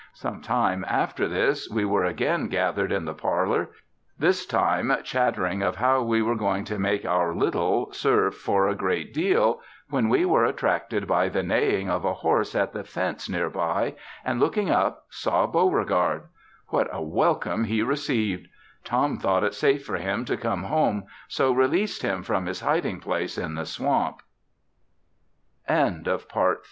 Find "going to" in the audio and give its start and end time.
6.35-6.79